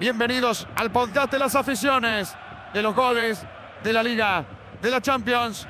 Bienvenidos 0.00 0.66
al 0.76 0.90
podcast 0.90 1.30
de 1.30 1.38
las 1.38 1.54
aficiones, 1.54 2.34
de 2.72 2.80
los 2.80 2.96
goles, 2.96 3.42
de 3.84 3.92
la 3.92 4.02
Liga, 4.02 4.46
de 4.80 4.90
la 4.90 4.98
Champions. 5.02 5.66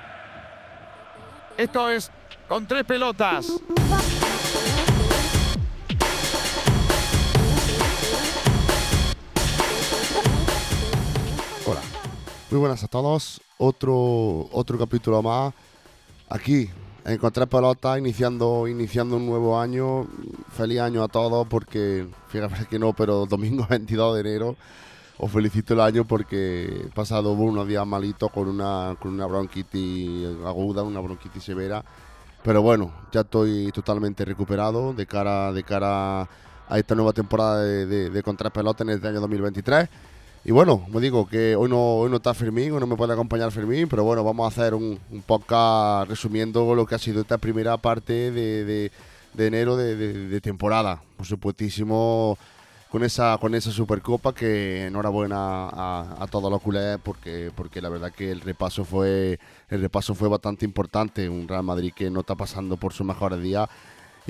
Esto 1.56 1.90
es 1.90 2.12
con 2.46 2.64
tres 2.64 2.84
pelotas. 2.84 3.48
Hola, 11.66 11.80
muy 12.52 12.60
buenas 12.60 12.84
a 12.84 12.86
todos. 12.86 13.40
Otro, 13.58 14.48
otro 14.52 14.78
capítulo 14.78 15.20
más 15.22 15.52
aquí 16.28 16.70
en 17.04 17.18
Tres 17.30 17.46
Pelotas, 17.48 17.98
iniciando, 17.98 18.68
iniciando 18.68 19.16
un 19.16 19.26
nuevo 19.26 19.58
año. 19.60 20.06
Feliz 20.50 20.80
año 20.80 21.02
a 21.02 21.08
todos 21.08 21.46
porque, 21.48 22.06
fíjate 22.28 22.66
que 22.66 22.78
no, 22.78 22.92
pero 22.92 23.26
domingo 23.26 23.66
22 23.70 24.14
de 24.14 24.20
enero 24.20 24.56
os 25.22 25.30
felicito 25.30 25.74
el 25.74 25.80
año 25.80 26.06
porque 26.06 26.86
he 26.86 26.94
pasado 26.94 27.32
unos 27.32 27.68
días 27.68 27.86
malitos 27.86 28.30
con 28.30 28.48
una, 28.48 28.96
con 28.98 29.12
una 29.12 29.26
bronquitis 29.26 30.26
aguda, 30.46 30.82
una 30.82 30.98
bronquitis 31.00 31.44
severa. 31.44 31.84
Pero 32.42 32.62
bueno, 32.62 32.90
ya 33.12 33.20
estoy 33.20 33.70
totalmente 33.70 34.24
recuperado 34.24 34.94
de 34.94 35.04
cara, 35.04 35.52
de 35.52 35.62
cara 35.62 36.22
a 36.22 36.78
esta 36.78 36.94
nueva 36.94 37.12
temporada 37.12 37.62
de, 37.62 37.84
de, 37.84 38.08
de 38.08 38.20
en 38.20 38.90
este 38.90 39.08
año 39.08 39.20
2023. 39.20 39.90
Y 40.42 40.52
bueno, 40.52 40.86
me 40.88 41.00
digo 41.00 41.28
que 41.28 41.54
hoy 41.54 41.68
no, 41.68 41.96
hoy 41.96 42.10
no 42.10 42.16
está 42.16 42.32
Fermín, 42.32 42.72
hoy 42.72 42.80
no 42.80 42.86
me 42.86 42.96
puede 42.96 43.12
acompañar 43.12 43.52
Fermín, 43.52 43.88
pero 43.88 44.04
bueno, 44.04 44.24
vamos 44.24 44.44
a 44.44 44.48
hacer 44.48 44.74
un, 44.74 44.98
un 45.10 45.22
podcast 45.22 46.08
resumiendo 46.08 46.74
lo 46.74 46.86
que 46.86 46.94
ha 46.94 46.98
sido 46.98 47.20
esta 47.20 47.36
primera 47.36 47.76
parte 47.76 48.30
de, 48.30 48.90
de, 49.34 49.46
enero 49.46 49.76
de, 49.76 50.40
temporada. 50.40 51.02
Por 51.18 51.26
supuestísimo, 51.26 52.38
con 52.90 53.04
esa, 53.04 53.36
con 53.38 53.54
esa 53.54 53.70
Supercopa, 53.70 54.32
que 54.34 54.86
enhorabuena 54.86 55.68
a, 55.68 56.16
a 56.18 56.26
todos 56.26 56.50
los 56.50 56.62
culés, 56.62 56.98
porque, 57.04 57.52
porque 57.54 57.82
la 57.82 57.90
verdad 57.90 58.10
que 58.10 58.30
el 58.30 58.40
repaso 58.40 58.86
fue 58.86 59.38
el 59.68 59.82
repaso 59.82 60.14
fue 60.14 60.30
bastante 60.30 60.64
importante. 60.64 61.28
Un 61.28 61.48
Real 61.48 61.64
Madrid 61.64 61.92
que 61.94 62.10
no 62.10 62.20
está 62.20 62.34
pasando 62.34 62.78
por 62.78 62.94
sus 62.94 63.06
mejores 63.06 63.42
días 63.42 63.68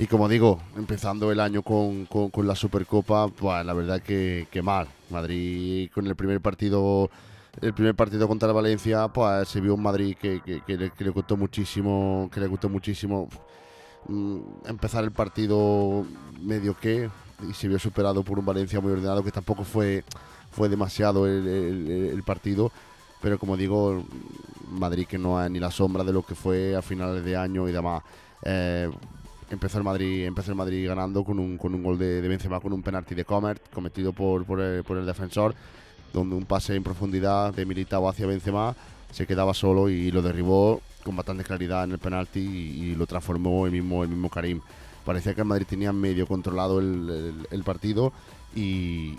y 0.01 0.07
como 0.07 0.27
digo, 0.27 0.59
empezando 0.75 1.31
el 1.31 1.39
año 1.39 1.61
con, 1.61 2.07
con, 2.07 2.47
la 2.47 2.55
Supercopa, 2.55 3.27
pues 3.27 3.63
la 3.63 3.71
verdad 3.71 4.01
que, 4.01 4.47
que, 4.49 4.63
mal. 4.63 4.87
Madrid 5.11 5.91
con 5.93 6.07
el 6.07 6.15
primer 6.15 6.41
partido 6.41 7.11
el 7.61 7.71
primer 7.75 7.93
partido 7.93 8.27
contra 8.27 8.47
el 8.47 8.55
Valencia, 8.55 9.09
pues 9.09 9.47
se 9.47 9.61
vio 9.61 9.75
un 9.75 9.83
Madrid 9.83 10.17
que, 10.19 10.41
que, 10.41 10.75
le, 10.75 10.89
que 10.89 11.03
le, 11.03 11.13
costó 11.13 11.37
muchísimo, 11.37 12.31
que 12.33 12.39
le 12.39 12.47
gustó 12.47 12.67
muchísimo. 12.67 13.29
Mm, 14.07 14.39
empezar 14.65 15.03
el 15.03 15.11
partido 15.11 16.03
medio 16.41 16.75
que 16.75 17.07
y 17.47 17.53
se 17.53 17.67
vio 17.67 17.77
superado 17.77 18.23
por 18.23 18.39
un 18.39 18.45
Valencia 18.45 18.79
muy 18.81 18.93
ordenado 18.93 19.23
que 19.23 19.31
tampoco 19.31 19.63
fue 19.63 20.03
fue 20.49 20.67
demasiado 20.67 21.27
el 21.27 22.23
partido. 22.25 22.71
Pero 23.21 23.37
como 23.37 23.55
digo 23.55 24.03
Madrid 24.71 25.05
que 25.05 25.19
no 25.19 25.39
es 25.43 25.51
ni 25.51 25.59
la 25.59 25.69
sombra 25.69 26.03
de 26.03 26.11
lo 26.11 26.23
que 26.23 26.33
fue 26.33 26.75
a 26.75 26.81
finales 26.81 27.23
de 27.23 27.37
año 27.37 27.69
y 27.69 27.71
demás. 27.71 28.01
Eh, 28.41 28.89
empezó 29.55 29.77
el 29.77 29.83
Madrid 29.83 30.25
empezó 30.25 30.51
el 30.51 30.57
Madrid 30.57 30.87
ganando 30.87 31.23
con 31.23 31.39
un, 31.39 31.57
con 31.57 31.73
un 31.73 31.83
gol 31.83 31.97
de, 31.97 32.21
de 32.21 32.27
Benzema 32.27 32.59
con 32.59 32.73
un 32.73 32.81
penalti 32.81 33.15
de 33.15 33.25
Comert 33.25 33.71
cometido 33.71 34.13
por, 34.13 34.45
por, 34.45 34.59
el, 34.59 34.83
por 34.83 34.97
el 34.97 35.05
defensor 35.05 35.55
donde 36.13 36.35
un 36.35 36.45
pase 36.45 36.75
en 36.75 36.83
profundidad 36.83 37.53
de 37.53 37.65
Militao 37.65 38.07
hacia 38.07 38.27
Benzema 38.27 38.75
se 39.11 39.27
quedaba 39.27 39.53
solo 39.53 39.89
y 39.89 40.11
lo 40.11 40.21
derribó 40.21 40.81
con 41.03 41.15
bastante 41.15 41.43
claridad 41.43 41.83
en 41.83 41.91
el 41.91 41.99
penalti 41.99 42.39
y, 42.39 42.95
lo 42.95 43.05
transformó 43.07 43.65
el 43.65 43.71
mismo 43.71 44.03
el 44.03 44.09
mismo 44.09 44.29
Karim. 44.29 44.61
Parecía 45.05 45.33
que 45.33 45.41
el 45.41 45.47
Madrid 45.47 45.65
tenía 45.67 45.91
medio 45.91 46.27
controlado 46.27 46.79
el, 46.79 47.45
el, 47.49 47.63
partido 47.63 48.13
y, 48.55 49.17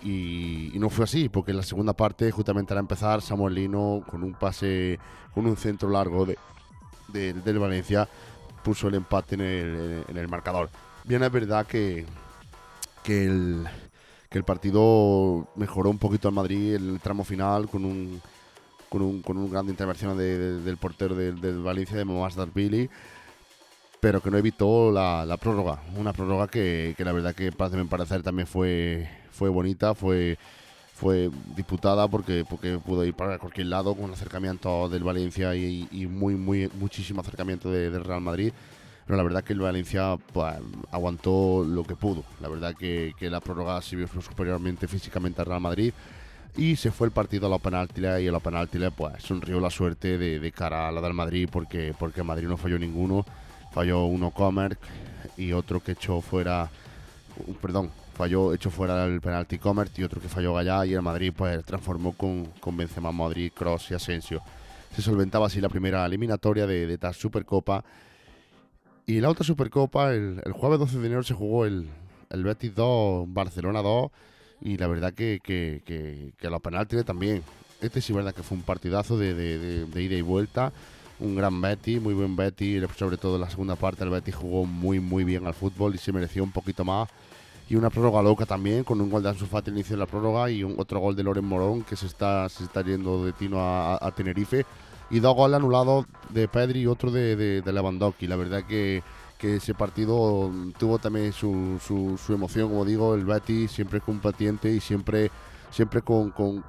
y, 0.72 0.78
no 0.78 0.90
fue 0.90 1.04
así, 1.04 1.28
porque 1.28 1.50
en 1.50 1.56
la 1.56 1.62
segunda 1.64 1.92
parte, 1.92 2.30
justamente 2.30 2.72
al 2.72 2.78
empezar, 2.78 3.20
Samuel 3.20 3.54
Lino 3.54 4.04
con 4.08 4.22
un 4.22 4.34
pase, 4.34 4.98
con 5.34 5.46
un 5.46 5.56
centro 5.56 5.90
largo 5.90 6.24
de, 6.24 6.36
del 7.32 7.58
Valencia, 7.58 8.08
puso 8.62 8.88
el 8.88 8.94
empate 8.94 9.34
en 9.34 9.40
el, 9.40 10.04
en 10.08 10.16
el 10.16 10.28
marcador. 10.28 10.70
Bien, 11.04 11.22
es 11.22 11.32
verdad 11.32 11.66
que, 11.66 12.06
que, 13.02 13.24
el, 13.24 13.66
que 14.30 14.38
el 14.38 14.44
partido 14.44 15.48
mejoró 15.56 15.90
un 15.90 15.98
poquito 15.98 16.28
al 16.28 16.34
Madrid 16.34 16.76
en 16.76 16.90
el 16.90 17.00
tramo 17.00 17.24
final 17.24 17.68
con 17.68 17.84
un, 17.84 18.20
con 18.88 19.02
un, 19.02 19.22
con 19.22 19.36
un 19.36 19.50
gran 19.50 19.68
intervención 19.68 20.16
de, 20.16 20.38
de, 20.38 20.60
del 20.60 20.76
portero 20.76 21.14
del, 21.14 21.40
del 21.40 21.62
Valencia, 21.62 21.96
de 21.96 22.04
Momasdar 22.04 22.48
Billy, 22.54 22.88
pero 24.00 24.20
que 24.20 24.30
no 24.30 24.38
evitó 24.38 24.90
la, 24.92 25.24
la 25.26 25.36
prórroga. 25.36 25.80
Una 25.96 26.12
prórroga 26.12 26.48
que, 26.48 26.94
que, 26.96 27.04
la 27.04 27.12
verdad 27.12 27.34
que 27.34 27.52
me 27.72 27.84
parecer 27.86 28.22
también 28.22 28.46
fue, 28.46 29.08
fue 29.30 29.48
bonita, 29.48 29.94
fue 29.94 30.38
fue 31.02 31.30
disputada 31.56 32.06
porque, 32.06 32.44
porque 32.48 32.78
pudo 32.78 33.04
ir 33.04 33.12
para 33.12 33.36
cualquier 33.36 33.66
lado 33.66 33.96
con 33.96 34.12
acercamiento 34.12 34.88
del 34.88 35.02
Valencia 35.02 35.52
y, 35.56 35.88
y 35.90 36.06
muy, 36.06 36.36
muy, 36.36 36.70
muchísimo 36.78 37.22
acercamiento 37.22 37.72
de, 37.72 37.90
del 37.90 38.04
Real 38.04 38.20
Madrid. 38.20 38.52
Pero 39.04 39.16
la 39.16 39.24
verdad 39.24 39.42
que 39.42 39.52
el 39.52 39.58
Valencia 39.58 40.16
pues, 40.32 40.54
aguantó 40.92 41.64
lo 41.64 41.82
que 41.82 41.96
pudo. 41.96 42.22
La 42.40 42.48
verdad 42.48 42.76
que, 42.76 43.14
que 43.18 43.28
la 43.30 43.40
prórroga 43.40 43.82
se 43.82 43.96
vio 43.96 44.06
superiormente 44.06 44.86
físicamente 44.86 45.40
al 45.40 45.48
Real 45.48 45.60
Madrid. 45.60 45.92
Y 46.56 46.76
se 46.76 46.92
fue 46.92 47.08
el 47.08 47.12
partido 47.12 47.48
a 47.48 47.50
la 47.50 47.58
penalti 47.58 48.02
y 48.02 48.28
a 48.28 48.32
la 48.32 48.38
penalti 48.38 48.78
pues 48.96 49.24
sonrió 49.24 49.58
la 49.58 49.70
suerte 49.70 50.18
de, 50.18 50.38
de, 50.38 50.52
cara 50.52 50.86
a 50.86 50.92
la 50.92 51.00
del 51.00 51.14
Madrid 51.14 51.48
porque, 51.50 51.94
porque 51.98 52.22
Madrid 52.22 52.46
no 52.46 52.56
falló 52.56 52.78
ninguno. 52.78 53.26
Falló 53.72 54.04
uno 54.04 54.30
Comer 54.30 54.78
y 55.36 55.50
otro 55.50 55.80
que 55.80 55.92
echó 55.92 56.20
fuera, 56.20 56.70
perdón, 57.60 57.90
falló 58.22 58.54
hecho 58.54 58.70
fuera 58.70 59.04
el 59.04 59.20
penalti 59.20 59.58
Comert 59.58 59.98
y 59.98 60.04
otro 60.04 60.20
que 60.20 60.28
falló 60.28 60.54
Gallá 60.54 60.86
y 60.86 60.94
el 60.94 61.02
Madrid 61.02 61.32
pues 61.36 61.64
transformó 61.64 62.12
con, 62.12 62.46
con 62.60 62.76
Benzema, 62.76 63.10
Madrid, 63.10 63.50
Cross 63.52 63.90
y 63.90 63.94
Asensio. 63.94 64.40
Se 64.94 65.02
solventaba 65.02 65.48
así 65.48 65.60
la 65.60 65.68
primera 65.68 66.06
eliminatoria 66.06 66.64
de, 66.64 66.86
de 66.86 66.94
esta 66.94 67.12
Supercopa. 67.12 67.84
Y 69.06 69.20
la 69.20 69.28
otra 69.28 69.44
Supercopa, 69.44 70.12
el, 70.12 70.40
el, 70.44 70.52
jueves 70.52 70.78
12 70.78 71.00
de 71.00 71.06
enero 71.06 71.24
se 71.24 71.34
jugó 71.34 71.66
el, 71.66 71.88
el 72.30 72.44
Betis 72.44 72.72
2, 72.76 73.24
Barcelona 73.26 73.82
2 73.82 74.12
y 74.60 74.76
la 74.76 74.86
verdad 74.86 75.12
que, 75.12 75.40
que, 75.42 75.82
que, 75.84 76.32
que 76.38 76.48
los 76.48 76.60
penaltis 76.60 77.04
también. 77.04 77.42
Este 77.80 78.00
sí 78.00 78.12
verdad 78.12 78.32
que 78.32 78.44
fue 78.44 78.56
un 78.56 78.62
partidazo 78.62 79.18
de, 79.18 79.34
de, 79.34 79.58
de, 79.58 79.84
de 79.86 80.02
ida 80.02 80.14
y 80.14 80.22
vuelta 80.22 80.72
un 81.18 81.34
gran 81.34 81.60
Betty, 81.60 81.98
muy 81.98 82.14
buen 82.14 82.36
Betty, 82.36 82.80
sobre 82.96 83.16
todo 83.16 83.34
en 83.34 83.40
la 83.40 83.50
segunda 83.50 83.74
parte 83.74 84.04
el 84.04 84.10
Betty 84.10 84.30
jugó 84.30 84.64
muy 84.64 85.00
muy 85.00 85.24
bien 85.24 85.44
al 85.46 85.54
fútbol 85.54 85.94
y 85.94 85.98
se 85.98 86.12
mereció 86.12 86.42
un 86.42 86.50
poquito 86.50 86.84
más 86.84 87.08
y 87.72 87.76
una 87.76 87.88
prórroga 87.88 88.20
loca 88.20 88.44
también, 88.44 88.84
con 88.84 89.00
un 89.00 89.08
gol 89.08 89.22
de 89.22 89.30
Ansu 89.30 89.46
al 89.50 89.68
inicio 89.68 89.96
de 89.96 90.00
la 90.00 90.06
prórroga 90.06 90.50
y 90.50 90.62
un, 90.62 90.74
otro 90.78 91.00
gol 91.00 91.16
de 91.16 91.22
Loren 91.22 91.46
Morón 91.46 91.84
que 91.84 91.96
se 91.96 92.04
está, 92.04 92.46
se 92.50 92.64
está 92.64 92.82
yendo 92.82 93.24
de 93.24 93.32
tino 93.32 93.60
a, 93.60 93.96
a, 93.98 94.10
Tenerife. 94.10 94.66
Y 95.08 95.20
dos 95.20 95.34
goles 95.34 95.56
anulados 95.56 96.04
de 96.28 96.48
Pedri 96.48 96.80
y 96.80 96.86
otro 96.86 97.10
de, 97.10 97.34
de, 97.34 97.62
de 97.62 97.72
Lewandowski. 97.72 98.26
La 98.26 98.36
verdad 98.36 98.64
que, 98.64 99.02
que 99.38 99.56
ese 99.56 99.72
partido 99.72 100.52
tuvo 100.78 100.98
también 100.98 101.32
su, 101.32 101.78
su, 101.82 102.18
su, 102.18 102.34
emoción, 102.34 102.68
como 102.68 102.84
digo, 102.84 103.14
el 103.14 103.24
Betis 103.24 103.70
siempre 103.70 104.02
combatiente 104.02 104.70
y 104.70 104.80
siempre 104.80 105.30
siempre 105.70 106.02
con, 106.02 106.28
con 106.30 106.62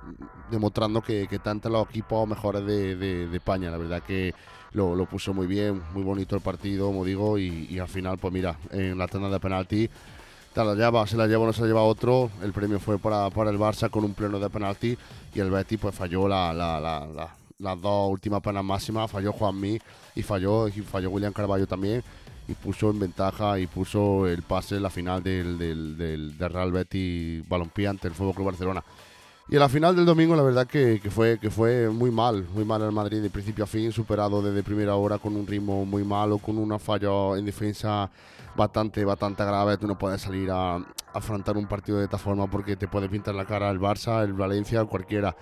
demostrando 0.50 1.02
que, 1.02 1.28
que 1.28 1.38
tanto 1.38 1.68
los 1.68 1.90
equipos 1.90 2.26
mejores 2.26 2.66
de, 2.66 2.96
de, 2.96 3.28
de 3.28 3.36
España, 3.36 3.70
la 3.70 3.76
verdad 3.76 4.02
que 4.02 4.34
lo, 4.72 4.96
lo, 4.96 5.06
puso 5.06 5.34
muy 5.34 5.48
bien, 5.48 5.82
muy 5.94 6.04
bonito 6.04 6.38
el 6.38 6.42
partido, 6.42 6.88
como 6.88 7.04
digo, 7.04 7.38
y, 7.38 7.68
y 7.70 7.80
al 7.80 7.90
final, 7.90 8.18
pues 8.18 8.34
mira, 8.34 8.58
en 8.72 8.98
la 8.98 9.10
tanda 9.10 9.28
de 9.28 9.42
penalti 9.42 9.90
te 10.54 10.64
la 10.64 10.76
lleva, 10.76 11.06
se 11.08 11.18
la 11.18 11.28
lleva 11.28 11.44
o 11.44 11.48
no 11.48 11.54
se 11.54 11.62
la 11.62 11.68
lleva 11.68 11.84
otro. 11.84 12.30
El 12.42 12.54
premio 12.54 12.80
fue 12.80 12.98
para, 12.98 13.30
para 13.30 13.50
el 13.50 13.58
Barça 13.58 13.90
con 13.90 14.04
un 14.04 14.14
pleno 14.14 14.40
de 14.40 14.50
penalti 14.50 14.98
y 15.34 15.40
el 15.40 15.50
Betis 15.50 15.80
pues 15.80 15.96
falló 15.96 16.28
la, 16.28 16.54
la, 16.54 16.80
la, 16.80 17.06
la 17.08 17.36
las 17.60 17.80
dos 17.80 18.12
últimas 18.12 18.42
penas 18.42 18.64
máximas, 18.64 19.10
falló 19.10 19.32
Juanmi 19.32 19.80
y 20.16 20.22
falló, 20.22 20.68
y 20.68 20.72
falló 20.72 21.10
William 21.10 21.32
Carballo 21.34 21.66
también 21.66 22.04
y 22.48 22.54
puso 22.54 22.90
en 22.90 23.00
ventaja 23.00 23.58
y 23.58 23.68
puso 23.68 24.28
el 24.28 24.42
pase 24.42 24.76
en 24.76 24.84
la 24.84 24.90
final 24.90 25.24
del, 25.24 25.58
del, 25.58 25.98
del, 25.98 26.38
del 26.38 26.50
Real 26.50 26.72
Betis 26.72 27.48
Balompié 27.48 27.88
ante 27.88 28.08
el 28.08 28.14
Fútbol 28.14 28.36
Club 28.36 28.48
Barcelona. 28.48 28.84
Y 29.50 29.56
en 29.56 29.60
la 29.60 29.70
final 29.70 29.96
del 29.96 30.06
domingo, 30.06 30.36
la 30.36 30.44
verdad 30.44 30.66
que, 30.66 31.00
que, 31.02 31.12
fue, 31.12 31.38
que 31.38 31.50
fue 31.50 31.90
muy 31.90 32.12
mal, 32.12 32.48
muy 32.54 32.64
mal 32.64 32.82
el 32.82 32.92
Madrid 32.92 33.22
de 33.22 33.30
principio 33.30 33.66
a 33.66 33.68
fin, 33.68 33.92
superado 33.92 34.42
desde 34.42 34.64
primera 34.64 34.96
hora 34.96 35.18
con 35.18 35.36
un 35.36 35.46
ritmo 35.46 35.86
muy 35.86 36.04
malo, 36.04 36.38
con 36.38 36.58
una 36.58 36.80
falla 36.80 37.38
en 37.38 37.46
defensa 37.46 38.10
bastante, 38.56 39.04
bastante 39.04 39.44
grave. 39.44 39.78
Tú 39.78 39.86
no 39.86 39.98
puedes 39.98 40.22
salir 40.22 40.50
a, 40.50 40.78
afrontar 41.14 41.58
un 41.58 41.68
partido 41.68 42.00
de 42.00 42.06
esta 42.06 42.18
forma 42.18 42.48
porque 42.48 42.76
te 42.76 42.88
puede 42.88 43.08
pintar 43.10 43.36
la 43.36 43.46
cara 43.46 43.70
el 43.70 43.80
Barça, 43.80 44.24
el 44.24 44.34
Valencia, 44.34 44.84
cualquiera. 44.86 45.36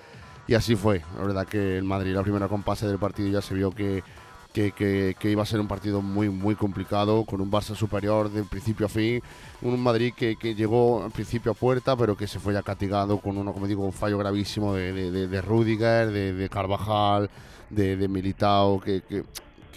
Y 0.48 0.56
así 0.56 0.76
fue. 0.76 1.02
La 1.16 1.24
verdad 1.24 1.48
que 1.48 1.78
el 1.78 1.84
Madrid, 1.84 2.14
la 2.14 2.24
primera 2.24 2.48
compase 2.48 2.88
del 2.88 2.98
partido, 2.98 3.30
ya 3.30 3.42
se 3.42 3.54
vio 3.54 3.72
que, 3.72 4.04
que, 4.54 4.72
que, 4.72 5.16
que, 5.18 5.32
iba 5.32 5.44
a 5.44 5.46
ser 5.46 5.60
un 5.60 5.68
partido 5.68 6.02
muy, 6.02 6.30
muy 6.30 6.56
complicado, 6.56 7.24
con 7.26 7.42
un 7.42 7.52
Barça 7.52 7.76
superior 7.76 8.30
de 8.30 8.44
principio 8.44 8.86
a 8.86 8.90
fin. 8.90 9.22
Un 9.62 9.80
Madrid 9.82 10.14
que, 10.16 10.36
que 10.36 10.56
llegó 10.56 11.04
al 11.04 11.12
principio 11.12 11.52
a 11.54 11.56
puerta, 11.56 11.96
pero 11.96 12.18
que 12.18 12.28
se 12.28 12.40
fue 12.40 12.54
ya 12.54 12.62
castigado 12.62 13.20
con 13.20 13.38
uno, 13.38 13.54
como 13.54 13.68
digo, 13.68 13.86
un 13.86 13.94
fallo 13.94 14.18
gravísimo 14.18 14.74
de, 14.74 14.92
de, 14.94 15.12
de, 15.12 15.28
de 15.28 15.42
Rudiger, 15.42 16.12
de, 16.12 16.34
de 16.34 16.50
Carvajal, 16.50 17.30
de, 17.70 18.08
Militao, 18.08 18.80
que, 18.82 19.24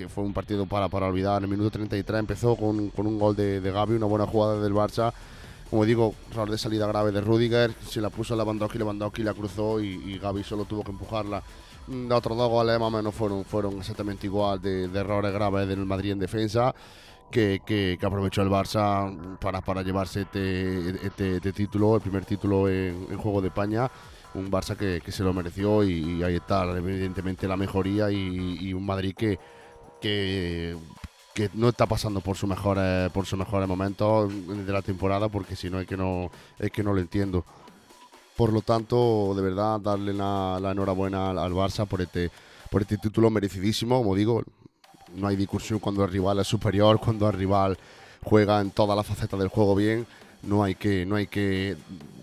fue 0.08 0.24
un 0.24 0.32
partido 0.32 0.66
para, 0.66 0.88
para 0.88 1.06
olvidar. 1.06 1.38
En 1.38 1.44
el 1.44 1.50
minuto 1.50 1.70
33 1.70 2.18
empezó 2.18 2.56
con, 2.56 2.90
con 2.90 3.06
un 3.06 3.18
gol 3.18 3.36
de, 3.36 3.60
de 3.60 3.70
Gavi, 3.70 3.94
una 3.94 4.06
buena 4.06 4.26
jugada 4.26 4.60
del 4.60 4.72
Barça. 4.72 5.12
Como 5.70 5.84
digo, 5.84 6.14
error 6.30 6.50
de 6.50 6.58
salida 6.58 6.86
grave 6.86 7.10
de 7.12 7.20
Rudiger, 7.20 7.72
se 7.88 8.00
la 8.00 8.10
puso 8.10 8.36
Lewandowski, 8.36 8.78
Lewandowski 8.78 9.22
la 9.22 9.34
cruzó 9.34 9.80
y, 9.80 9.88
y 9.88 10.18
Gaby 10.18 10.44
solo 10.44 10.64
tuvo 10.64 10.84
que 10.84 10.90
empujarla. 10.92 11.42
Mm, 11.88 12.08
Los 12.08 12.18
otros 12.18 12.36
dos 12.38 12.48
goles 12.50 12.78
más 12.78 12.88
o 12.88 12.96
menos 12.96 13.14
fueron, 13.14 13.44
fueron 13.44 13.78
exactamente 13.78 14.26
igual 14.26 14.60
de, 14.62 14.84
errores 14.84 15.32
graves 15.32 15.66
del 15.68 15.84
Madrid 15.84 16.12
en 16.12 16.18
defensa. 16.20 16.74
Que, 17.30 17.62
que- 17.66 17.98
aprovechó 18.06 18.42
el 18.42 18.48
Barça 18.48 19.38
para, 19.40 19.60
para 19.60 19.82
llevarse 19.82 20.20
este, 20.20 20.90
este- 21.06 21.36
este 21.36 21.52
título, 21.52 21.96
el 21.96 22.00
primer 22.02 22.24
título 22.24 22.68
en, 22.68 23.16
Juego 23.16 23.40
de 23.40 23.48
España. 23.48 23.90
Un 24.34 24.50
Barça 24.50 24.76
que, 24.76 25.00
que 25.00 25.10
se 25.10 25.24
lo 25.24 25.32
mereció 25.32 25.82
y, 25.82 26.18
y 26.18 26.22
ahí 26.22 26.36
está, 26.36 26.64
evidentemente, 26.76 27.48
la 27.48 27.56
mejoría 27.56 28.10
y, 28.10 28.58
y 28.60 28.72
un 28.72 28.86
Madrid 28.86 29.14
que, 29.16 29.38
que, 30.00 30.76
que 31.34 31.50
no 31.52 31.68
está 31.68 31.86
pasando 31.86 32.20
por 32.20 32.36
sus 32.36 32.48
mejores, 32.48 33.10
por 33.10 33.26
sus 33.26 33.36
mejores 33.36 33.68
momentos 33.68 34.32
de 34.46 34.72
la 34.72 34.82
temporada, 34.82 35.28
porque 35.28 35.56
si 35.56 35.68
no 35.68 35.80
es 35.80 35.86
que 35.86 35.96
no, 35.96 36.30
es 36.58 36.70
que 36.70 36.84
no 36.84 36.92
lo 36.92 37.00
entiendo. 37.00 37.44
Por 38.36 38.52
lo 38.52 38.62
tanto, 38.62 39.34
de 39.34 39.42
verdad, 39.42 39.80
darle 39.80 40.12
la, 40.12 40.58
la 40.62 40.70
enhorabuena 40.70 41.30
al, 41.30 41.52
Barça 41.52 41.86
por 41.86 42.00
este, 42.00 42.30
por 42.70 42.82
este 42.82 42.98
título 42.98 43.30
merecidísimo. 43.30 43.98
Como 43.98 44.14
digo, 44.14 44.44
no 45.16 45.26
hay 45.26 45.34
discusión 45.34 45.80
cuando 45.80 46.04
el 46.04 46.10
rival 46.10 46.38
es 46.38 46.46
superior, 46.46 47.00
cuando 47.00 47.28
el 47.28 47.34
rival 47.34 47.76
juega 48.22 48.60
en 48.60 48.70
todas 48.70 48.96
las 48.96 49.06
facetas 49.06 49.38
del 49.38 49.48
juego 49.48 49.74
bien. 49.74 50.06
No 50.42 50.62
hay 50.62 50.76
que, 50.76 51.04
no 51.04 51.16
hay 51.16 51.26
que 51.26 51.76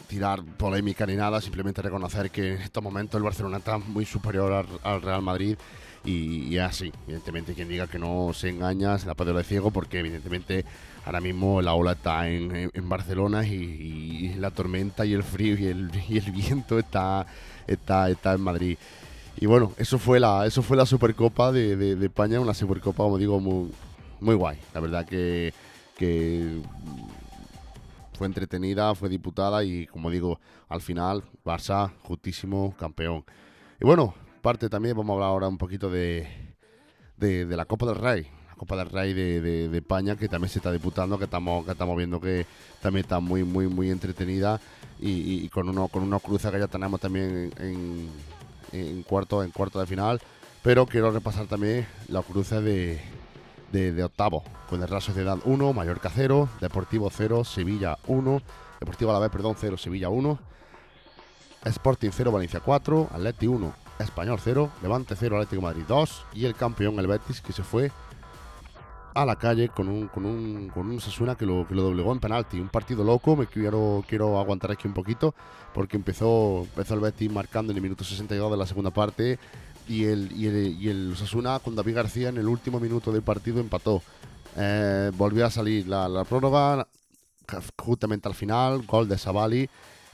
tirar 0.07 0.41
polémica 0.43 1.05
ni 1.05 1.15
nada, 1.15 1.41
simplemente 1.41 1.81
reconocer 1.81 2.31
que 2.31 2.55
en 2.55 2.61
estos 2.61 2.83
momentos 2.83 3.17
el 3.17 3.23
Barcelona 3.23 3.57
está 3.57 3.77
muy 3.77 4.05
superior 4.05 4.65
al 4.83 5.01
Real 5.01 5.21
Madrid 5.21 5.57
y, 6.03 6.47
y 6.47 6.57
así. 6.57 6.91
Evidentemente, 7.05 7.53
quien 7.53 7.69
diga 7.69 7.87
que 7.87 7.99
no 7.99 8.31
se 8.33 8.49
engaña 8.49 8.97
se 8.97 9.07
la 9.07 9.15
puede 9.15 9.33
de 9.33 9.43
ciego, 9.43 9.71
porque 9.71 9.99
evidentemente 9.99 10.65
ahora 11.05 11.21
mismo 11.21 11.61
la 11.61 11.73
ola 11.73 11.93
está 11.93 12.27
en, 12.29 12.71
en- 12.73 12.89
Barcelona 12.89 13.45
y, 13.45 14.33
la 14.37 14.51
tormenta 14.51 15.05
y 15.05 15.13
el 15.13 15.23
frío 15.23 15.57
y 15.57 15.65
el, 15.67 15.91
y 16.09 16.17
el 16.17 16.31
viento 16.31 16.79
está, 16.79 17.25
está, 17.67 18.09
está 18.09 18.33
en 18.33 18.41
Madrid. 18.41 18.77
Y 19.39 19.45
bueno, 19.45 19.71
eso 19.77 19.97
fue 19.97 20.19
la, 20.19 20.45
eso 20.45 20.61
fue 20.61 20.75
la 20.77 20.85
Supercopa 20.85 21.51
de, 21.51 21.75
de- 21.75 22.05
España, 22.05 22.39
una 22.39 22.53
Supercopa, 22.53 23.03
como 23.03 23.17
digo, 23.17 23.39
muy, 23.39 23.71
muy 24.19 24.35
guay. 24.35 24.57
La 24.73 24.79
verdad 24.81 25.05
que, 25.05 25.53
que 25.97 26.59
fue 28.13 28.27
entretenida, 28.27 28.93
fue 28.95 29.09
disputada 29.09 29.63
y 29.63 29.87
como 29.87 30.09
digo, 30.11 30.39
al 30.69 30.81
final, 30.81 31.23
Barça, 31.45 31.91
justísimo 32.03 32.75
campeón. 32.77 33.23
Y 33.79 33.85
bueno, 33.85 34.13
parte 34.41 34.69
también, 34.69 34.95
vamos 34.97 35.11
a 35.11 35.13
hablar 35.15 35.29
ahora 35.29 35.47
un 35.47 35.57
poquito 35.57 35.89
de, 35.89 36.27
de, 37.17 37.45
la 37.45 37.65
Copa 37.65 37.85
del 37.85 37.95
Rey. 37.95 38.27
La 38.49 38.55
Copa 38.55 38.75
del 38.75 38.89
Rey 38.89 39.13
de, 39.13 39.41
de- 39.41 39.77
España, 39.77 40.15
que 40.15 40.27
también 40.27 40.49
se 40.49 40.59
está 40.59 40.71
disputando, 40.71 41.17
que 41.17 41.25
estamos, 41.25 41.65
que 41.65 41.71
estamos 41.71 41.95
viendo 41.97 42.19
que 42.19 42.45
también 42.81 43.03
está 43.05 43.19
muy, 43.19 43.43
muy, 43.43 43.67
muy 43.67 43.89
entretenida 43.89 44.59
y, 44.99 45.47
con, 45.49 45.67
uno, 45.69 45.87
con 45.87 46.03
unos 46.03 46.21
cruces 46.21 46.51
que 46.51 46.59
ya 46.59 46.67
tenemos 46.67 46.99
también 46.99 47.51
en, 47.57 48.09
en 48.71 49.03
cuarto, 49.03 49.43
en 49.43 49.51
cuarto 49.51 49.79
de 49.79 49.87
final. 49.87 50.21
Pero 50.61 50.85
quiero 50.85 51.09
repasar 51.11 51.47
también 51.47 51.87
los 52.07 52.23
cruces 52.25 52.63
de, 52.63 53.01
de, 53.71 53.93
de 53.93 54.03
octavo, 54.03 54.43
con 54.69 54.81
el 54.81 54.87
Real 54.87 55.01
Sociedad 55.01 55.39
1, 55.43 55.73
Mallorca 55.73 56.11
0, 56.13 56.49
Deportivo 56.59 57.09
0, 57.11 57.43
Sevilla 57.43 57.97
1, 58.05 58.41
Deportivo 58.79 59.09
a 59.11 59.13
la 59.15 59.19
vez, 59.19 59.31
perdón, 59.31 59.55
0, 59.59 59.77
Sevilla 59.77 60.09
1, 60.09 60.39
Sporting 61.65 62.09
0, 62.11 62.31
Valencia 62.31 62.59
4, 62.59 63.09
Atleti 63.11 63.47
1, 63.47 63.73
Español 64.03 64.39
0, 64.41 64.69
Levante 64.81 65.15
0, 65.17 65.37
Atlético 65.37 65.61
Madrid 65.61 65.83
2 65.87 66.25
y 66.33 66.45
el 66.45 66.55
campeón, 66.55 66.99
el 66.99 67.07
Betis, 67.07 67.41
que 67.41 67.53
se 67.53 67.63
fue 67.63 67.91
a 69.13 69.25
la 69.25 69.35
calle 69.35 69.69
con 69.69 69.89
un, 69.89 70.07
con 70.07 70.25
un, 70.25 70.69
con 70.69 70.89
un 70.89 71.01
Sasuna 71.01 71.35
que 71.35 71.45
lo, 71.45 71.67
que 71.67 71.75
lo 71.75 71.83
doblegó 71.83 72.11
en 72.11 72.19
penalti. 72.19 72.59
Un 72.59 72.69
partido 72.69 73.03
loco, 73.03 73.35
me 73.35 73.47
quiero, 73.47 74.03
quiero 74.07 74.39
aguantar 74.39 74.71
aquí 74.71 74.87
un 74.87 74.93
poquito, 74.93 75.35
porque 75.73 75.97
empezó, 75.97 76.61
empezó 76.61 76.93
el 76.93 77.01
Betis 77.01 77.31
marcando 77.31 77.71
en 77.71 77.77
el 77.77 77.83
minuto 77.83 78.03
62 78.03 78.51
de 78.51 78.57
la 78.57 78.65
segunda 78.65 78.91
parte 78.91 79.39
y 79.87 80.05
el, 80.05 80.31
y 80.31 80.47
el, 80.47 80.81
y 80.81 80.89
el 80.89 81.11
Osasuna 81.13 81.59
con 81.59 81.75
David 81.75 81.95
García 81.95 82.29
en 82.29 82.37
el 82.37 82.47
último 82.47 82.79
minuto 82.79 83.11
del 83.11 83.21
partido 83.21 83.59
empató. 83.59 84.01
Eh, 84.57 85.11
volvió 85.17 85.45
a 85.45 85.49
salir 85.49 85.87
la, 85.87 86.09
la 86.09 86.23
prórroga 86.23 86.87
justamente 87.77 88.27
al 88.27 88.35
final, 88.35 88.83
gol 88.85 89.07
de 89.07 89.17
Savali 89.17 89.69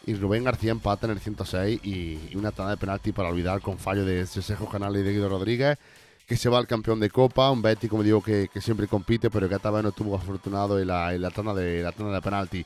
y 0.08 0.16
Rubén 0.16 0.46
García 0.46 0.72
empata 0.72 1.06
en 1.06 1.12
el 1.12 1.20
106 1.20 1.82
y, 1.84 2.36
una 2.36 2.52
tanda 2.52 2.72
de 2.72 2.78
penalti 2.78 3.12
para 3.12 3.30
olvidar 3.30 3.62
con 3.62 3.78
fallo 3.78 4.06
de 4.06 4.26
Sesejo 4.26 4.68
Canales 4.68 5.02
y 5.02 5.06
de 5.06 5.12
Guido 5.12 5.30
Rodríguez 5.30 5.78
que 6.26 6.38
se 6.38 6.50
va 6.50 6.58
al 6.58 6.68
campeón 6.68 7.00
de 7.00 7.10
Copa, 7.10 7.52
un 7.52 7.62
Betty 7.62 7.88
como 7.90 8.04
digo 8.04 8.24
que, 8.24 8.50
siempre 8.62 8.88
compite 8.88 9.30
pero 9.30 9.50
que 9.50 9.56
esta 9.56 9.70
vez 9.70 9.84
no 9.84 9.90
estuvo 9.90 10.16
afortunado 10.16 10.80
en 10.80 10.88
la, 10.88 11.14
en 11.14 11.22
tanda 11.30 11.54
de 11.54 11.84
la 11.84 11.92
tanda 11.92 12.14
de 12.14 12.22
penalti. 12.22 12.66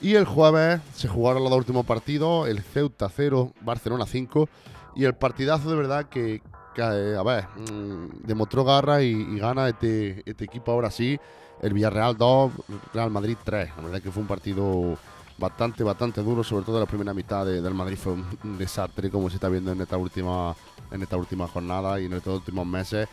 Y 0.00 0.14
el 0.14 0.26
jueves 0.26 0.80
se 0.94 1.08
jugaron 1.08 1.42
los 1.42 1.50
dos 1.50 1.58
últimos 1.58 1.86
partidos, 1.86 2.48
el 2.48 2.62
Ceuta 2.62 3.08
0, 3.14 3.52
Barcelona 3.62 4.06
5 4.06 4.48
y 4.94 5.04
el 5.04 5.14
partidazo 5.14 5.70
de 5.70 5.76
verdad 5.76 6.06
que, 6.08 6.42
que, 6.74 6.82
eh, 6.82 7.16
a 7.16 7.22
ver, 7.22 7.46
mm, 7.48 8.26
demostró 8.26 8.64
garra 8.64 9.02
y, 9.02 9.10
y 9.10 9.38
gana 9.38 9.68
este, 9.68 10.22
este 10.26 10.44
equipo 10.44 10.72
ahora 10.72 10.90
sí. 10.90 11.18
El 11.60 11.72
Villarreal 11.72 12.16
2, 12.16 12.52
Real 12.94 13.10
Madrid 13.10 13.36
3. 13.42 13.70
La 13.76 13.82
verdad 13.82 14.02
que 14.02 14.12
fue 14.12 14.22
un 14.22 14.28
partido 14.28 14.96
bastante, 15.38 15.84
bastante 15.84 16.22
duro, 16.22 16.42
sobre 16.42 16.64
todo 16.64 16.80
la 16.80 16.86
primera 16.86 17.14
mitad 17.14 17.46
de- 17.46 17.62
del 17.62 17.74
Madrid 17.74 17.96
fue 17.96 18.12
un, 18.14 18.58
desastre 18.58 19.10
como 19.10 19.28
se 19.30 19.36
está 19.36 19.48
viendo 19.48 19.72
en 19.72 19.80
esta 19.80 19.96
última, 19.96 20.54
en 20.90 21.02
esta 21.02 21.16
última 21.16 21.46
jornada 21.46 22.00
y 22.00 22.06
en 22.06 22.12
estos 22.14 22.38
últimos 22.38 22.66
meses. 22.66 23.08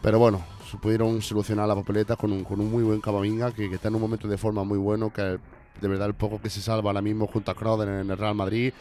Pero 0.00 0.18
bueno, 0.18 0.42
se 0.70 0.76
pudieron 0.78 1.20
solucionar 1.22 1.68
la 1.68 1.74
papeleta 1.74 2.16
con 2.16 2.32
un, 2.32 2.44
con 2.44 2.60
un 2.60 2.70
muy 2.70 2.82
buen 2.82 3.00
Camavinga 3.00 3.52
que, 3.52 3.66
está 3.72 3.88
en 3.88 3.94
un 3.94 4.00
momento 4.00 4.26
de 4.26 4.38
forma 4.38 4.64
muy 4.64 4.78
bueno, 4.78 5.12
que 5.12 5.22
de 5.80 5.88
verdad 5.88 6.08
el 6.08 6.14
poco 6.14 6.40
que 6.40 6.50
se 6.50 6.60
salva 6.60 6.90
ahora 6.90 7.02
mismo 7.02 7.26
junto 7.26 7.50
a 7.50 7.54
Kroos 7.54 7.86
en 7.86 8.10
el 8.10 8.18
Real 8.18 8.34
Madrid, 8.34 8.72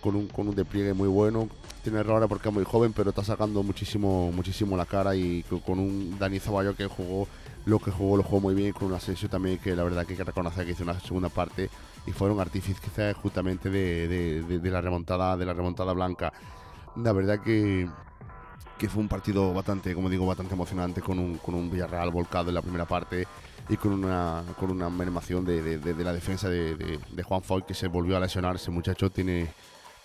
con 0.00 0.14
un, 0.16 0.26
con 0.28 0.48
un 0.48 0.54
despliegue 0.54 0.92
muy 0.92 1.08
bueno. 1.08 1.48
Tiene 1.82 2.00
errores 2.00 2.28
porque 2.28 2.48
es 2.48 2.54
muy 2.54 2.64
joven, 2.64 2.92
pero 2.92 3.10
está 3.10 3.22
sacando 3.22 3.62
muchísimo, 3.62 4.32
muchísimo 4.32 4.76
la 4.76 4.86
cara 4.86 5.14
y 5.14 5.44
co- 5.44 5.60
con 5.60 5.78
un 5.78 6.18
Dani 6.18 6.40
Zaballo 6.40 6.74
que 6.74 6.86
jugó 6.86 7.28
lo 7.64 7.78
que 7.78 7.90
jugó, 7.90 8.16
lo 8.16 8.22
jugó 8.22 8.40
muy 8.40 8.54
bien, 8.54 8.72
con 8.72 8.88
un 8.88 8.94
Asensio 8.94 9.28
también 9.28 9.58
que 9.58 9.74
la 9.74 9.82
verdad 9.84 10.04
que 10.04 10.12
hay 10.12 10.16
que 10.16 10.24
reconocer 10.24 10.64
que 10.66 10.72
hizo 10.72 10.82
una 10.84 10.98
segunda 11.00 11.28
parte 11.28 11.68
y 12.06 12.12
fueron 12.12 12.40
artífices 12.40 13.16
justamente 13.16 13.68
de, 13.70 14.08
de- 14.08 14.42
de- 14.42 14.58
de 14.58 14.70
la 14.70 14.80
remontada, 14.80 15.36
de 15.36 15.44
la 15.46 15.52
remontada 15.52 15.92
blanca. 15.92 16.32
La 16.96 17.12
verdad 17.12 17.40
que 17.40 17.88
que 18.78 18.90
fue 18.90 19.00
un 19.00 19.08
partido 19.08 19.54
bastante, 19.54 19.94
como 19.94 20.10
digo, 20.10 20.26
bastante 20.26 20.52
emocionante 20.52 21.00
con 21.00 21.18
un, 21.18 21.38
con 21.38 21.54
un 21.54 21.70
Villarreal 21.70 22.10
volcado 22.10 22.50
en 22.50 22.56
la 22.56 22.60
primera 22.60 22.84
parte 22.84 23.26
y 23.70 23.76
con 23.78 23.92
una, 23.92 24.42
con 24.60 24.70
una 24.70 24.90
mermación 24.90 25.46
de, 25.46 25.78
la 26.04 26.12
defensa 26.12 26.50
de, 26.50 26.76
de- 26.76 26.98
de 27.10 27.22
Juan 27.22 27.42
Foy 27.42 27.62
que 27.62 27.72
se 27.72 27.88
volvió 27.88 28.18
a 28.18 28.20
lesionar. 28.20 28.56
Ese 28.56 28.70
muchacho 28.70 29.08
tiene, 29.08 29.48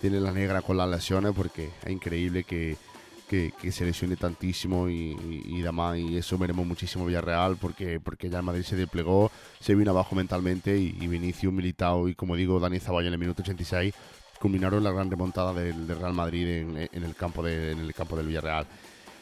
tiene 0.00 0.20
la 0.20 0.32
negra 0.32 0.62
con 0.62 0.78
las 0.78 0.88
lesiones 0.88 1.32
porque 1.36 1.70
es 1.84 1.90
increíble 1.92 2.44
que, 2.44 2.78
que, 3.32 3.52
que 3.60 3.72
se 3.72 3.86
lesione 3.86 4.16
tantísimo 4.16 4.90
y, 4.90 5.16
y, 5.28 5.42
y 5.46 5.62
demás. 5.62 5.96
Y 5.98 6.18
eso 6.18 6.36
mermó 6.36 6.64
muchísimo 6.66 7.06
Villarreal 7.06 7.56
porque, 7.56 7.98
porque 7.98 8.28
ya 8.28 8.38
el 8.38 8.44
Madrid 8.44 8.62
se 8.62 8.76
desplegó, 8.76 9.30
se 9.58 9.74
vino 9.74 9.90
abajo 9.90 10.14
mentalmente 10.14 10.76
y, 10.76 10.94
y 11.00 11.06
Vinicius, 11.08 11.50
Militao 11.52 12.08
y 12.08 12.14
como 12.14 12.36
digo, 12.36 12.60
Dani 12.60 12.78
Zaballo 12.78 13.08
en 13.08 13.14
el 13.14 13.18
minuto 13.18 13.40
86 13.42 13.94
culminaron 14.38 14.84
la 14.84 14.90
gran 14.90 15.10
remontada 15.10 15.54
del, 15.54 15.86
del 15.86 15.98
Real 15.98 16.12
Madrid 16.12 16.46
en, 16.46 16.88
en 16.92 17.02
el 17.04 17.14
campo 17.14 17.42
de, 17.42 17.72
en 17.72 17.78
el 17.78 17.94
campo 17.94 18.16
del 18.16 18.26
Villarreal. 18.26 18.66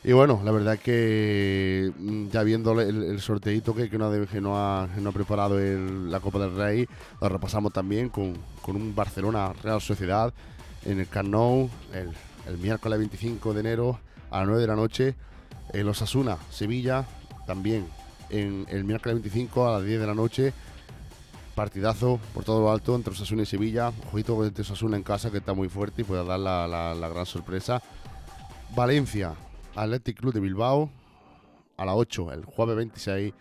Y 0.02 0.12
bueno, 0.12 0.40
la 0.45 0.50
verdad 0.50 0.79
que 0.79 1.93
mm, 1.97 2.29
ya 2.31 2.43
viendo 2.43 2.73
el, 2.81 3.05
el 3.05 3.21
sorteito 3.21 3.75
que, 3.75 3.88
que, 3.90 3.99
no, 3.99 4.07
ha- 4.11 4.26
que 4.26 4.40
no 4.40 4.57
ha, 4.57 4.88
no 4.99 5.11
ha 5.11 5.12
preparado 5.12 5.59
el- 5.61 6.11
la 6.11 6.19
Copa 6.21 6.38
del 6.40 6.57
Rey, 6.57 6.87
lo 7.21 7.29
repasamos 7.29 7.73
también 7.73 8.09
con, 8.09 8.33
con 8.62 8.76
un 8.76 8.95
Barcelona 8.95 9.52
Real 9.62 9.81
Sociedad 9.81 10.33
en 10.87 10.99
el 11.00 11.07
Camp 11.09 11.29
Nou 11.29 11.69
el, 11.93 12.09
el 12.47 12.59
miércoles 12.59 12.99
25 12.99 13.54
de 13.54 13.61
enero 13.61 14.00
a 14.30 14.38
las 14.38 14.47
9 14.49 14.61
de 14.62 14.66
la 14.66 14.76
noche. 14.76 15.14
El 15.73 15.88
Osasuna 15.88 16.37
Sevilla 16.50 17.04
también 17.47 17.87
en 18.30 18.66
el 18.68 18.85
miércoles 18.85 19.14
25 19.16 19.68
a 19.68 19.73
las 19.78 19.85
10 19.87 20.00
de 20.00 20.06
la 20.06 20.14
noche. 20.14 20.52
Partidazo 21.54 22.18
por 22.32 22.44
todo 22.44 22.61
lo 22.61 22.70
alto 22.70 22.94
entre 22.94 23.12
Osasuna 23.12 23.42
y 23.42 23.47
Sevilla. 23.47 23.92
Ojito 24.12 24.44
este 24.44 24.62
Osasuna 24.62 24.97
en 24.97 25.02
casa 25.02 25.30
que 25.30 25.38
está 25.38 25.52
muy 25.52 25.68
fuerte 25.68 26.02
y 26.02 26.04
puede 26.04 26.25
dar 26.25 26.38
la, 26.38 26.66
la- 26.66 26.94
la 26.94 27.09
gran 27.09 27.26
sorpresa. 27.26 27.82
Valencia, 28.75 29.35
Athletic 29.75 30.18
Club 30.20 30.32
de 30.32 30.40
Bilbao 30.40 30.90
a 31.76 31.85
las 31.85 31.94
8 31.97 32.32
el 32.32 32.44
jueves 32.44 32.76
26 32.76 33.35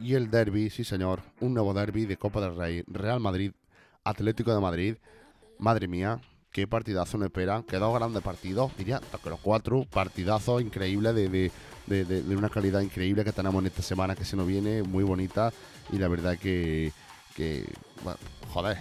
y 0.00 0.14
el 0.14 0.30
derby, 0.30 0.68
sí 0.70 0.82
señor, 0.84 1.20
un 1.40 1.54
nuevo 1.54 1.72
derby 1.72 2.04
de 2.04 2.16
Copa 2.16 2.40
del 2.40 2.56
Rey, 2.56 2.82
Real 2.88 3.20
Madrid, 3.20 3.52
Atlético 4.02 4.52
de 4.54 4.60
Madrid. 4.60 4.96
Madre 5.58 5.86
mía, 5.88 6.20
qué 6.54 6.68
partidazo 6.68 7.18
nos 7.18 7.26
espera. 7.26 7.64
Quedó 7.68 7.92
grandes 7.92 8.22
partidos, 8.22 8.70
diría 8.78 9.00
que 9.22 9.28
los 9.28 9.40
cuatro 9.40 9.84
partidazos 9.90 10.62
increíbles 10.62 11.12
de, 11.14 11.28
de- 11.28 12.04
de- 12.04 12.36
una 12.36 12.48
calidad 12.48 12.80
increíble 12.80 13.24
que 13.24 13.32
tenemos 13.32 13.60
en 13.60 13.66
esta 13.66 13.82
semana 13.82 14.14
que 14.14 14.24
se 14.24 14.36
nos 14.36 14.46
viene, 14.46 14.84
muy 14.84 15.02
bonita. 15.02 15.52
Y 15.92 15.98
la 15.98 16.06
verdad 16.06 16.38
que, 16.38 16.92
que 17.34 17.66
bueno, 18.04 18.18
joder, 18.52 18.78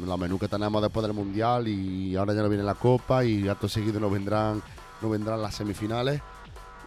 mm, 0.00 0.08
la 0.08 0.16
menú 0.16 0.36
que 0.36 0.48
tenemos 0.48 0.82
después 0.82 1.06
del 1.06 1.14
Mundial 1.14 1.68
y 1.68 2.16
ahora 2.16 2.34
ya 2.34 2.42
no 2.42 2.48
viene 2.48 2.64
la 2.64 2.74
Copa 2.74 3.24
y 3.24 3.46
acto 3.48 3.68
seguido 3.68 4.00
nos 4.00 4.10
vendrán, 4.12 4.60
nos 5.00 5.10
vendrán 5.10 5.40
las 5.40 5.54
semifinales. 5.54 6.20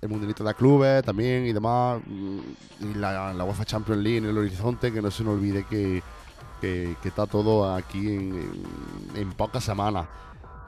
El 0.02 0.08
mundialito 0.10 0.44
de 0.46 0.54
clubes 0.54 1.04
también 1.04 1.46
y 1.46 1.54
demás. 1.54 2.02
Mm, 2.06 2.40
y 2.82 2.94
la, 2.96 3.34
la 3.34 3.44
UEFA 3.46 3.64
Champions 3.64 4.02
League 4.04 4.18
en 4.18 4.26
el 4.26 4.38
horizonte 4.38 4.92
que 4.92 5.02
no 5.02 5.12
se 5.12 5.24
nos 5.24 5.36
olvide 5.36 5.64
que, 5.64 6.04
que, 6.60 6.96
está 7.04 7.26
todo 7.26 7.74
aquí 7.74 8.08
en, 8.08 9.34
pocas 9.38 9.64
semanas. 9.64 10.08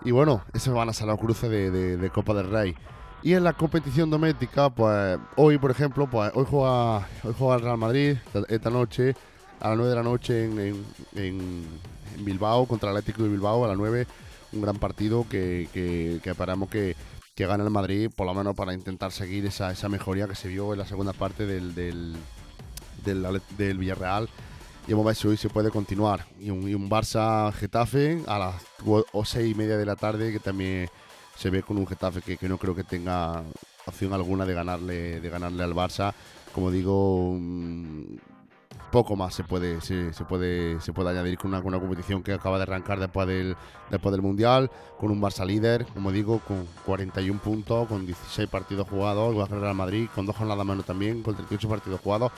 Y 0.03 0.11
bueno, 0.11 0.41
esos 0.53 0.73
van 0.73 0.89
a 0.89 0.93
ser 0.93 1.07
los 1.07 1.19
cruces 1.19 1.49
de, 1.49 2.11
Copa 2.13 2.33
del 2.33 2.49
Rey. 2.49 2.75
Y 3.23 3.33
en 3.33 3.43
la 3.43 3.53
competición 3.53 4.09
doméstica, 4.09 4.69
pues 4.69 5.19
hoy, 5.35 5.57
por 5.57 5.69
ejemplo, 5.69 6.09
pues 6.09 6.31
hoy 6.33 6.45
juega, 6.49 7.07
hoy 7.23 7.35
juega 7.37 7.55
el 7.55 7.61
Real 7.61 7.77
Madrid 7.77 8.17
esta 8.49 8.71
noche 8.71 9.15
a 9.59 9.69
las 9.69 9.77
9 9.77 9.89
de 9.91 9.95
la 9.95 10.03
noche 10.03 10.45
en, 10.45 11.81
Bilbao 12.19 12.65
contra 12.65 12.91
el 12.91 12.97
Atlético 12.97 13.23
de 13.23 13.29
Bilbao 13.29 13.63
a 13.63 13.67
las 13.67 13.77
9. 13.77 14.07
Un 14.53 14.61
gran 14.61 14.77
partido 14.77 15.25
que, 15.29 15.69
que, 15.71 16.19
que 16.21 16.29
esperamos 16.29 16.69
que, 16.69 16.95
que 17.35 17.45
gane 17.45 17.63
el 17.63 17.69
Madrid, 17.69 18.09
por 18.15 18.27
lo 18.27 18.33
menos 18.33 18.55
para 18.55 18.73
intentar 18.73 19.11
seguir 19.11 19.45
esa, 19.45 19.71
esa 19.71 19.89
mejoría 19.89 20.27
que 20.27 20.35
se 20.35 20.47
vio 20.47 20.73
en 20.73 20.79
la 20.79 20.85
segunda 20.85 21.13
parte 21.13 21.45
del, 21.45 21.73
del, 21.73 22.15
del, 23.03 23.77
Villarreal. 23.77 24.29
Y 24.87 24.93
ver 24.93 25.15
si 25.15 25.27
hoy 25.27 25.37
se 25.37 25.49
puede 25.49 25.69
continuar. 25.69 26.25
Y 26.39 26.49
un, 26.49 26.63
un 26.63 26.89
Barça-Getafe 26.89 28.23
a 28.27 28.39
las 28.39 28.55
6 29.29 29.51
y 29.51 29.55
media 29.55 29.77
de 29.77 29.85
la 29.85 29.95
tarde, 29.95 30.31
que 30.31 30.39
también 30.39 30.89
se 31.37 31.49
ve 31.49 31.63
con 31.63 31.77
un 31.77 31.87
Getafe 31.87 32.21
que, 32.21 32.37
que, 32.37 32.49
no 32.49 32.57
creo 32.57 32.75
que 32.75 32.83
tenga 32.83 33.43
opción 33.85 34.13
alguna 34.13 34.45
de 34.45 34.53
ganarle, 34.53 35.21
de 35.21 35.29
ganarle 35.29 35.63
al 35.63 35.73
Barça. 35.73 36.13
Como 36.53 36.71
digo, 36.71 37.37
poco 38.91 39.15
más 39.15 39.33
se 39.33 39.43
puede, 39.43 39.81
se, 39.81 40.11
puede, 40.25 40.79
se 40.81 40.93
puede 40.93 41.09
añadir 41.09 41.37
con 41.37 41.53
una, 41.53 41.61
competición 41.61 42.21
que 42.21 42.33
acaba 42.33 42.57
de 42.57 42.63
arrancar 42.63 42.99
después 42.99 43.27
del, 43.27 43.55
después 43.89 44.11
del 44.11 44.21
Mundial, 44.21 44.69
con 44.99 45.11
un 45.11 45.21
Barça 45.21 45.45
líder, 45.45 45.85
como 45.87 46.11
digo, 46.11 46.39
con 46.39 46.67
41 46.85 47.39
puntos, 47.39 47.87
con 47.87 48.05
16 48.05 48.49
partidos 48.49 48.87
jugados, 48.87 49.31
igual 49.31 49.47
que 49.47 49.55
Real 49.55 49.75
Madrid, 49.75 50.07
con 50.13 50.25
dos 50.25 50.35
jornadas 50.35 50.65
menos 50.65 50.85
también, 50.85 51.23
con 51.23 51.35
38 51.35 51.69
partidos 51.69 52.01
jugados. 52.01 52.31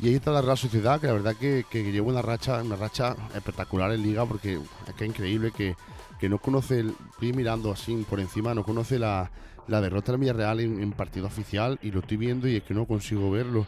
Y 0.00 0.08
ahí 0.08 0.14
está 0.14 0.30
la 0.30 0.42
Real 0.42 0.58
Sociedad, 0.58 1.00
que 1.00 1.06
la 1.06 1.14
verdad 1.14 1.36
que, 1.36 1.64
lleva 1.72 2.08
una 2.08 2.22
racha, 2.22 2.62
una 2.62 2.76
racha 2.76 3.16
espectacular 3.34 3.92
en 3.92 4.02
Liga, 4.02 4.26
porque 4.26 4.60
es 4.86 4.94
que 4.94 5.04
es 5.04 5.10
increíble 5.10 5.52
que, 5.52 5.74
que 6.20 6.28
no 6.28 6.38
conoce, 6.38 6.84
estoy 7.12 7.32
mirando 7.32 7.72
así 7.72 8.04
por 8.08 8.20
encima, 8.20 8.54
no 8.54 8.64
conoce 8.64 8.98
la, 8.98 9.30
la 9.68 9.80
derrota 9.80 10.12
del 10.12 10.20
Villarreal 10.20 10.60
en, 10.60 10.82
en 10.82 10.92
partido 10.92 11.26
oficial 11.26 11.78
y 11.82 11.90
lo 11.90 12.00
estoy 12.00 12.16
viendo 12.18 12.46
y 12.48 12.56
es 12.56 12.62
que 12.62 12.74
no 12.74 12.86
consigo 12.86 13.30
verlo 13.30 13.66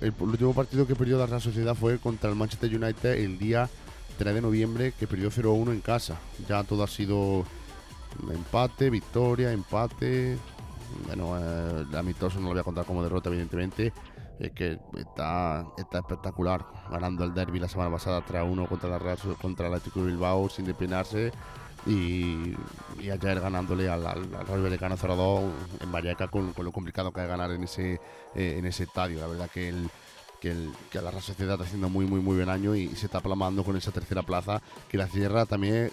el, 0.00 0.14
último 0.18 0.54
partido 0.54 0.86
que 0.86 0.94
perdió 0.94 1.18
la 1.18 1.26
Real 1.26 1.40
Sociedad 1.40 1.74
fue 1.74 1.98
contra 1.98 2.30
el 2.30 2.36
Manchester 2.36 2.74
United 2.74 3.12
el 3.12 3.38
día 3.38 3.68
3 4.18 4.34
de 4.34 4.40
noviembre, 4.40 4.92
que 4.98 5.06
perdió 5.06 5.30
0-1 5.30 5.72
en 5.72 5.80
casa. 5.80 6.18
Ya 6.48 6.64
todo 6.64 6.82
ha 6.82 6.88
sido 6.88 7.44
empate, 8.32 8.90
victoria, 8.90 9.52
empate. 9.52 10.36
Bueno, 11.06 11.38
eh, 11.38 11.84
el 11.88 11.96
amistoso 11.96 12.40
no 12.40 12.46
lo 12.46 12.52
voy 12.52 12.60
a 12.60 12.64
contar 12.64 12.84
como 12.84 13.02
derrota, 13.02 13.28
evidentemente. 13.28 13.92
Es 14.38 14.52
que 14.52 14.78
está, 14.96 15.66
está 15.76 15.98
espectacular. 15.98 16.64
Ganando 16.90 17.24
el 17.24 17.34
derby 17.34 17.58
la 17.58 17.68
semana 17.68 17.90
pasada 17.90 18.24
3-1 18.24 18.68
contra 18.68 18.88
la 18.88 18.98
Real, 18.98 19.18
contra 19.40 19.66
el 19.68 19.74
Atlético 19.74 20.04
Bilbao 20.04 20.48
sin 20.48 20.64
despeinarse 20.64 21.32
y, 21.88 22.54
ayer 23.10 23.40
ganándole 23.40 23.88
al, 23.88 24.06
al, 24.06 24.28
Real 24.46 24.62
Vallecano 24.62 24.96
0-2 24.96 25.50
en 25.80 25.90
Valleca 25.90 26.28
con, 26.28 26.52
lo 26.56 26.72
complicado 26.72 27.12
que 27.12 27.22
es 27.22 27.28
ganar 27.28 27.50
en 27.50 27.64
ese, 27.64 27.94
eh, 28.34 28.56
en 28.58 28.66
ese 28.66 28.84
estadio. 28.84 29.18
La 29.20 29.26
verdad 29.26 29.50
que 29.50 29.70
el, 29.70 29.88
que, 30.40 30.50
el, 30.50 30.70
que 30.90 31.00
la 31.00 31.10
Real 31.10 31.22
Sociedad 31.22 31.54
está 31.54 31.64
haciendo 31.64 31.88
muy, 31.88 32.04
muy, 32.04 32.20
muy 32.20 32.36
buen 32.36 32.50
año 32.50 32.76
y, 32.76 32.88
se 32.94 33.06
está 33.06 33.20
plamando 33.20 33.64
con 33.64 33.76
esa 33.76 33.90
tercera 33.90 34.22
plaza 34.22 34.60
que 34.88 34.98
la 34.98 35.06
cierra 35.06 35.46
también 35.46 35.90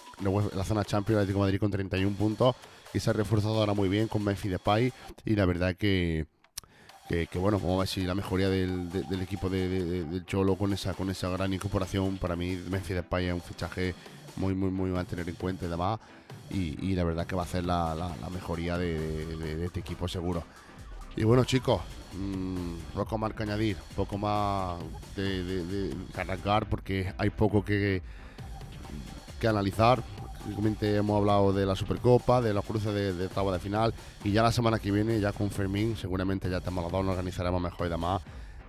la 0.54 0.64
zona 0.66 0.84
Champions 0.84 1.22
Atlético 1.22 1.40
Madrid 1.40 1.60
con 1.60 1.72
31 1.72 2.16
puntos 2.18 2.56
y 2.94 3.00
se 3.00 3.10
ha 3.10 3.14
reforzado 3.14 3.60
ahora 3.60 3.74
muy 3.74 3.88
bien 3.88 4.08
con 4.08 4.24
Memphis 4.24 4.52
Depay 4.52 4.92
y 5.24 5.36
la 5.36 5.46
verdad 5.46 5.76
que, 5.76 6.26
que, 7.08 7.28
bueno, 7.36 7.60
vamos 7.60 7.76
a 7.76 7.80
ver 7.80 7.88
si 7.88 8.04
la 8.04 8.16
mejoría 8.16 8.50
del, 8.50 8.90
equipo 9.22 9.50
de, 9.50 10.04
del 10.04 10.26
Cholo 10.26 10.56
con 10.56 10.74
esa, 10.74 10.94
con 10.94 11.10
esa 11.10 11.30
gran 11.30 11.54
incorporación, 11.54 12.18
para 12.18 12.36
mí 12.36 12.60
Memphis 12.70 12.98
Depay 12.98 13.28
es 13.28 13.34
un 13.34 13.42
fichaje 13.42 13.96
muy, 14.38 14.54
muy, 14.54 14.72
muy 14.72 14.98
a 14.98 15.04
tener 15.04 15.28
en 15.30 15.36
cuenta 15.36 15.66
y 15.66 15.70
demás. 15.70 16.00
Y, 16.50 16.96
la 16.96 17.04
verdad 17.04 17.26
que 17.26 17.36
va 17.36 17.42
a 17.42 17.46
hacer 17.46 17.66
la, 17.66 18.16
mejoría 18.32 18.78
de, 18.78 19.66
este 19.66 19.80
equipo 19.80 20.08
seguro. 20.08 20.44
Y 21.16 21.24
bueno, 21.24 21.44
chicos, 21.46 21.82
mm, 22.14 22.94
poco 22.94 23.18
más 23.18 23.34
que 23.34 23.44
añadir, 23.44 23.78
poco 23.96 24.18
más 24.18 24.78
de, 25.16 25.94
cargar 26.14 26.68
porque 26.68 27.14
hay 27.18 27.30
poco 27.30 27.64
que, 27.64 28.02
que 29.40 29.48
analizar. 29.48 30.04
Simplemente 30.44 30.96
hemos 30.96 31.18
hablado 31.18 31.54
de 31.54 31.66
la 31.66 31.76
Supercopa, 31.76 32.40
de 32.40 32.54
los 32.54 32.64
cruces 32.64 32.94
de, 32.94 33.14
de 33.14 33.28
de 33.28 33.60
final 33.60 33.94
y 34.24 34.32
ya 34.32 34.44
la 34.44 34.52
semana 34.52 34.78
que 34.78 34.92
viene, 34.92 35.20
ya 35.20 35.32
con 35.32 35.50
Fermín, 35.50 35.98
seguramente 35.98 36.50
ya 36.52 36.58
estamos 36.58 36.84
los 36.84 36.92
dos, 36.92 37.04
nos 37.04 37.14
organizaremos 37.14 37.60
mejor 37.60 37.88
y 37.88 37.90
demás. 37.90 38.22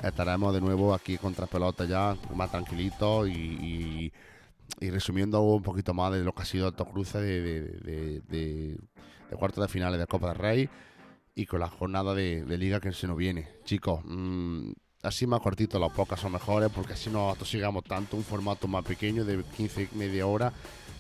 Estaremos 0.03 0.55
de 0.55 0.61
nuevo 0.63 0.95
aquí 0.95 1.19
contra 1.19 1.47
pelota 1.47 1.85
ya, 1.85 2.17
más 2.35 2.51
tranquilitos 2.51 3.29
y 3.29 4.11
resumiendo 4.81 5.41
un 5.43 5.63
poquito 5.63 5.95
más 5.95 6.13
de 6.13 6.23
lo 6.23 6.35
que 6.35 6.43
ha 6.43 6.45
sido 6.45 6.69
estos 6.69 6.89
cruces 6.89 7.21
de, 7.21 7.41
de, 7.43 8.21
de, 8.29 8.79
cuartos 9.37 9.63
de 9.63 9.69
finales 9.69 9.99
de 9.99 10.07
Copa 10.07 10.29
del 10.29 10.37
Rey 10.37 10.69
y 11.35 11.47
con 11.47 11.61
la 11.61 11.69
jornada 11.69 12.15
de, 12.15 12.45
liga 12.59 12.81
que 12.81 12.93
se 12.93 13.07
nos 13.07 13.17
viene. 13.17 13.49
Chicos, 13.65 14.01
mmm, 14.05 14.71
así 15.03 15.27
más 15.27 15.41
cortito, 15.41 15.79
las 15.79 15.93
pocas 15.93 16.21
son 16.21 16.33
mejores 16.33 16.71
porque 16.75 16.95
así 16.95 17.11
no 17.11 17.31
atosigamos 17.31 17.85
tanto, 17.85 18.17
un 18.17 18.25
formato 18.25 18.69
más 18.69 18.85
pequeño 18.85 19.25
de 19.25 19.43
15, 19.43 19.91
media 19.95 20.27
hora, 20.27 20.53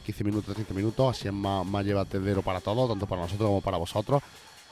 15 0.05 0.25
minutos, 0.25 0.55
30 0.55 0.75
minutos, 0.75 1.17
así 1.17 1.29
es 1.29 1.35
más, 1.35 1.67
más 1.67 1.85
llevatedero 1.85 2.43
para 2.43 2.61
todos, 2.61 2.89
tanto 2.89 3.07
para 3.07 3.23
nosotros 3.23 3.49
como 3.49 3.61
para 3.61 3.77
vosotros. 3.79 4.23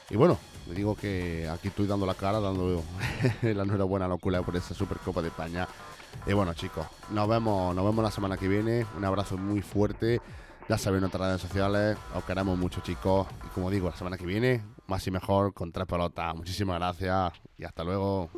Y 0.09 0.15
bueno, 0.17 0.37
le 0.67 0.75
digo 0.75 0.95
que 0.95 1.49
aquí 1.49 1.69
estoy 1.69 1.87
dando 1.87 2.05
la 2.05 2.13
cara, 2.13 2.39
dando 2.39 2.83
la 3.41 3.63
enhorabuena 3.63 4.05
a 4.05 4.09
la 4.09 4.17
por 4.17 4.55
esta 4.55 4.75
Supercopa 4.75 5.21
de 5.21 5.29
España 5.29 5.67
y 6.27 6.33
bueno, 6.33 6.53
chicos, 6.53 6.87
nos 7.11 7.27
vemos, 7.27 7.75
nos 7.75 7.85
vemos 7.85 8.03
la 8.03 8.11
semana 8.11 8.37
que 8.37 8.47
viene. 8.47 8.85
Un 8.97 9.05
abrazo 9.05 9.37
muy 9.37 9.61
fuerte. 9.61 10.21
Ya 10.67 10.77
saben 10.77 11.01
nuestras 11.01 11.27
redes 11.27 11.41
sociales. 11.41 11.97
Os 12.15 12.23
queremos 12.23 12.57
mucho, 12.57 12.81
chicos. 12.81 13.27
Y 13.45 13.47
como 13.49 13.69
digo, 13.69 13.89
la 13.89 13.95
semana 13.95 14.17
que 14.17 14.25
viene, 14.25 14.63
más 14.87 15.05
y 15.05 15.11
mejor 15.11 15.53
con 15.53 15.71
tres 15.71 15.85
pelotas. 15.85 16.35
Muchísimas 16.35 16.79
gracias 16.79 17.33
y 17.57 17.65
hasta 17.65 17.83
luego. 17.83 18.29